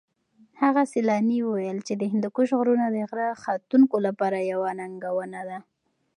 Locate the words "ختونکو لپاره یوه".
3.43-4.69